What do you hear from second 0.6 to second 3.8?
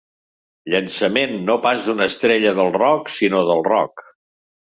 Llançament no pas d'una estrella del rock sinó del